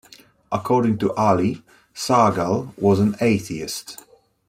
[0.51, 1.61] According to Ali,
[1.93, 4.03] Sahgal was an atheist.